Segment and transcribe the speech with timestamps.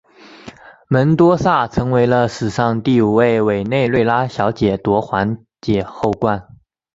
[0.87, 6.47] 门多萨成为了史上第五位委内瑞拉小姐夺环姐后冠。